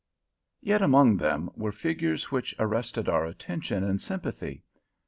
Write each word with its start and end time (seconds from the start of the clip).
Yet 0.61 0.81
among 0.81 1.17
them 1.17 1.51
were 1.55 1.71
figures 1.71 2.31
which 2.31 2.55
arrested 2.57 3.07
our 3.07 3.27
attention 3.27 3.83
and 3.83 4.01
sympathy. 4.01 4.63